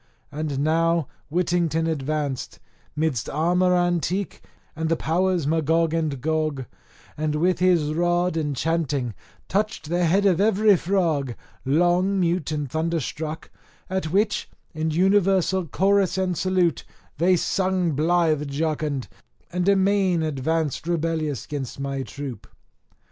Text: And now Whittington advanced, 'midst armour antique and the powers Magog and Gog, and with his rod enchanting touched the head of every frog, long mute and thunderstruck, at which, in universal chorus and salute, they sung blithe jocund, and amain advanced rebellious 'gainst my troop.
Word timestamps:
And 0.31 0.61
now 0.61 1.07
Whittington 1.29 1.85
advanced, 1.85 2.57
'midst 2.95 3.29
armour 3.29 3.75
antique 3.75 4.41
and 4.75 4.89
the 4.89 4.95
powers 4.95 5.45
Magog 5.45 5.93
and 5.93 6.19
Gog, 6.19 6.65
and 7.15 7.35
with 7.35 7.59
his 7.59 7.93
rod 7.93 8.35
enchanting 8.35 9.13
touched 9.47 9.89
the 9.89 10.05
head 10.05 10.25
of 10.25 10.41
every 10.41 10.75
frog, 10.75 11.35
long 11.65 12.19
mute 12.19 12.51
and 12.51 12.67
thunderstruck, 12.67 13.51
at 13.91 14.09
which, 14.09 14.49
in 14.73 14.89
universal 14.89 15.67
chorus 15.67 16.17
and 16.17 16.35
salute, 16.35 16.83
they 17.19 17.35
sung 17.35 17.91
blithe 17.91 18.47
jocund, 18.49 19.07
and 19.51 19.69
amain 19.69 20.23
advanced 20.23 20.87
rebellious 20.87 21.45
'gainst 21.45 21.79
my 21.79 22.01
troop. 22.01 22.47